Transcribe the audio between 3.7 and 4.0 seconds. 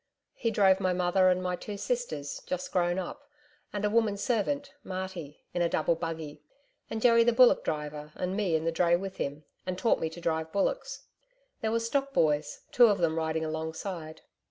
and a